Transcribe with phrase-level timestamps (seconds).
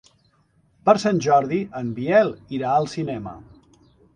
[0.87, 3.37] Per Sant Jordi en Biel irà al cinema.